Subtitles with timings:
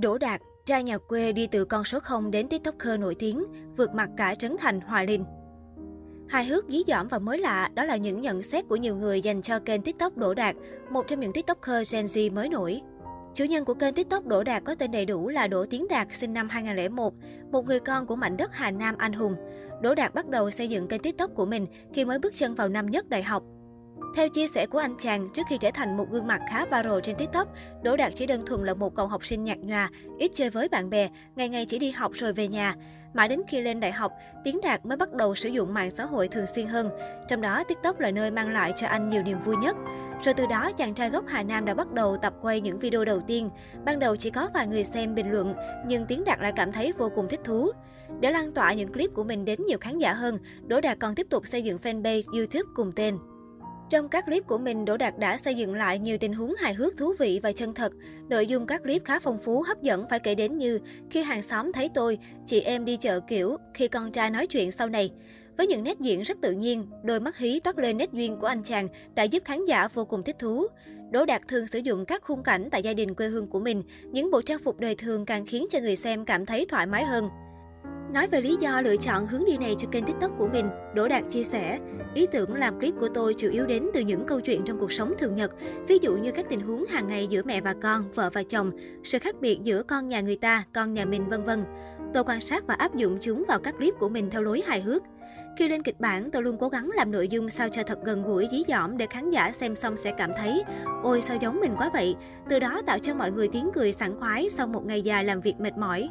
[0.00, 3.44] Đỗ Đạt, trai nhà quê đi từ con số 0 đến tiktoker nổi tiếng,
[3.76, 5.24] vượt mặt cả Trấn Thành, Hòa Linh.
[6.28, 9.20] Hài hước, dí dỏm và mới lạ, đó là những nhận xét của nhiều người
[9.20, 10.56] dành cho kênh tiktok Đỗ Đạt,
[10.90, 12.80] một trong những tiktoker Gen Z mới nổi.
[13.34, 16.08] Chủ nhân của kênh tiktok Đỗ Đạt có tên đầy đủ là Đỗ Tiến Đạt,
[16.12, 17.14] sinh năm 2001,
[17.52, 19.34] một người con của mảnh đất Hà Nam anh hùng.
[19.82, 22.68] Đỗ Đạt bắt đầu xây dựng kênh tiktok của mình khi mới bước chân vào
[22.68, 23.42] năm nhất đại học.
[24.14, 26.98] Theo chia sẻ của anh chàng, trước khi trở thành một gương mặt khá viral
[27.02, 27.48] trên TikTok,
[27.82, 30.68] Đỗ Đạt chỉ đơn thuần là một cậu học sinh nhạt nhòa, ít chơi với
[30.68, 32.74] bạn bè, ngày ngày chỉ đi học rồi về nhà.
[33.14, 34.12] Mãi đến khi lên đại học,
[34.44, 36.90] Tiến Đạt mới bắt đầu sử dụng mạng xã hội thường xuyên hơn.
[37.28, 39.76] Trong đó, TikTok là nơi mang lại cho anh nhiều niềm vui nhất.
[40.24, 43.04] Rồi từ đó, chàng trai gốc Hà Nam đã bắt đầu tập quay những video
[43.04, 43.50] đầu tiên.
[43.84, 45.54] Ban đầu chỉ có vài người xem bình luận,
[45.86, 47.70] nhưng Tiến Đạt lại cảm thấy vô cùng thích thú.
[48.20, 51.14] Để lan tỏa những clip của mình đến nhiều khán giả hơn, Đỗ Đạt còn
[51.14, 53.18] tiếp tục xây dựng fanpage YouTube cùng tên.
[53.90, 56.74] Trong các clip của mình, Đỗ Đạt đã xây dựng lại nhiều tình huống hài
[56.74, 57.92] hước thú vị và chân thật.
[58.28, 60.78] Nội dung các clip khá phong phú, hấp dẫn phải kể đến như
[61.10, 64.72] khi hàng xóm thấy tôi, chị em đi chợ kiểu, khi con trai nói chuyện
[64.72, 65.12] sau này.
[65.56, 68.46] Với những nét diễn rất tự nhiên, đôi mắt hí toát lên nét duyên của
[68.46, 70.66] anh chàng đã giúp khán giả vô cùng thích thú.
[71.10, 73.82] Đỗ Đạt thường sử dụng các khung cảnh tại gia đình quê hương của mình,
[74.12, 77.04] những bộ trang phục đời thường càng khiến cho người xem cảm thấy thoải mái
[77.04, 77.28] hơn.
[78.12, 81.08] Nói về lý do lựa chọn hướng đi này cho kênh TikTok của mình, Đỗ
[81.08, 81.78] Đạt chia sẻ,
[82.14, 84.92] ý tưởng làm clip của tôi chủ yếu đến từ những câu chuyện trong cuộc
[84.92, 85.50] sống thường nhật,
[85.88, 88.70] ví dụ như các tình huống hàng ngày giữa mẹ và con, vợ và chồng,
[89.04, 91.64] sự khác biệt giữa con nhà người ta, con nhà mình vân vân.
[92.14, 94.80] Tôi quan sát và áp dụng chúng vào các clip của mình theo lối hài
[94.80, 95.02] hước.
[95.58, 98.22] Khi lên kịch bản, tôi luôn cố gắng làm nội dung sao cho thật gần
[98.22, 100.62] gũi, dí dỏm để khán giả xem xong sẽ cảm thấy
[101.02, 102.16] Ôi sao giống mình quá vậy,
[102.48, 105.40] từ đó tạo cho mọi người tiếng cười sảng khoái sau một ngày dài làm
[105.40, 106.08] việc mệt mỏi.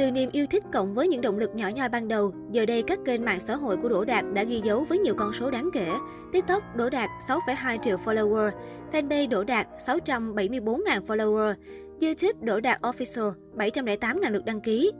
[0.00, 2.82] Từ niềm yêu thích cộng với những động lực nhỏ nhoi ban đầu, giờ đây
[2.82, 5.50] các kênh mạng xã hội của Đỗ Đạt đã ghi dấu với nhiều con số
[5.50, 5.88] đáng kể.
[6.32, 8.50] TikTok Đỗ Đạt 6,2 triệu follower,
[8.92, 11.54] fanpage Đỗ Đạt 674.000 follower,
[12.00, 14.92] YouTube Đỗ Đạt Official 708.000 lượt đăng ký.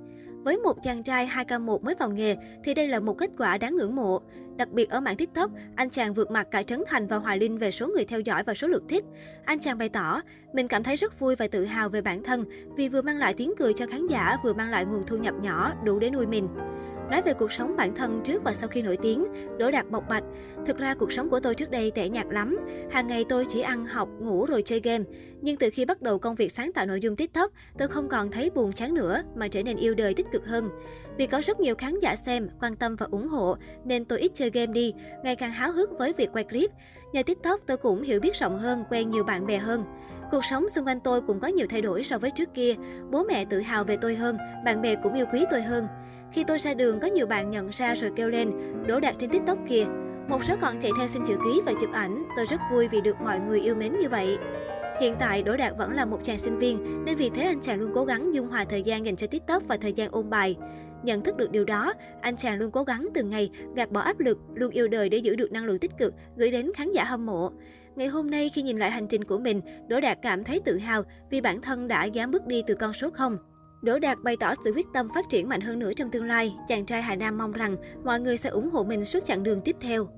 [0.45, 3.77] Với một chàng trai 2K1 mới vào nghề thì đây là một kết quả đáng
[3.77, 4.21] ngưỡng mộ.
[4.57, 7.59] Đặc biệt ở mạng TikTok, anh chàng vượt mặt cả Trấn Thành và Hoài Linh
[7.59, 9.05] về số người theo dõi và số lượt thích.
[9.45, 10.23] Anh chàng bày tỏ,
[10.53, 12.45] mình cảm thấy rất vui và tự hào về bản thân
[12.77, 15.35] vì vừa mang lại tiếng cười cho khán giả, vừa mang lại nguồn thu nhập
[15.43, 16.49] nhỏ đủ để nuôi mình.
[17.11, 19.27] Nói về cuộc sống bản thân trước và sau khi nổi tiếng,
[19.59, 20.25] Đỗ Đạt bộc bạch.
[20.67, 22.59] Thực ra cuộc sống của tôi trước đây tệ nhạt lắm.
[22.91, 25.05] Hàng ngày tôi chỉ ăn, học, ngủ rồi chơi game.
[25.41, 28.31] Nhưng từ khi bắt đầu công việc sáng tạo nội dung TikTok, tôi không còn
[28.31, 30.69] thấy buồn chán nữa mà trở nên yêu đời tích cực hơn.
[31.17, 34.33] Vì có rất nhiều khán giả xem, quan tâm và ủng hộ nên tôi ít
[34.35, 34.93] chơi game đi,
[35.25, 36.71] ngày càng háo hức với việc quay clip.
[37.13, 39.85] Nhờ TikTok tôi cũng hiểu biết rộng hơn, quen nhiều bạn bè hơn.
[40.31, 42.75] Cuộc sống xung quanh tôi cũng có nhiều thay đổi so với trước kia.
[43.11, 45.87] Bố mẹ tự hào về tôi hơn, bạn bè cũng yêu quý tôi hơn.
[46.33, 48.53] Khi tôi ra đường có nhiều bạn nhận ra rồi kêu lên,
[48.87, 49.85] đổ đạt trên TikTok kìa.
[50.29, 53.01] Một số còn chạy theo xin chữ ký và chụp ảnh, tôi rất vui vì
[53.01, 54.39] được mọi người yêu mến như vậy.
[55.01, 57.81] Hiện tại, Đỗ Đạt vẫn là một chàng sinh viên, nên vì thế anh chàng
[57.81, 60.57] luôn cố gắng dung hòa thời gian dành cho TikTok và thời gian ôn bài.
[61.03, 64.21] Nhận thức được điều đó, anh chàng luôn cố gắng từng ngày gạt bỏ áp
[64.21, 67.05] lực, luôn yêu đời để giữ được năng lượng tích cực gửi đến khán giả
[67.05, 67.51] hâm mộ.
[67.97, 70.79] Ngày hôm nay khi nhìn lại hành trình của mình, Đỗ Đạt cảm thấy tự
[70.79, 73.37] hào vì bản thân đã dám bước đi từ con số 0.
[73.83, 76.55] Đỗ Đạt bày tỏ sự quyết tâm phát triển mạnh hơn nữa trong tương lai.
[76.69, 79.61] Chàng trai Hà Nam mong rằng mọi người sẽ ủng hộ mình suốt chặng đường
[79.65, 80.09] tiếp theo.